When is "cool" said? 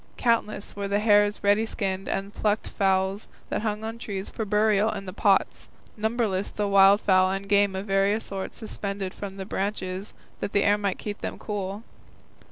11.37-11.83